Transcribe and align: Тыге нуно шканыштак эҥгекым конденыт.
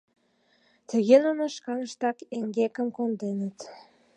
Тыге 0.89 1.15
нуно 1.25 1.43
шканыштак 1.55 2.17
эҥгекым 2.37 2.87
конденыт. 2.97 3.57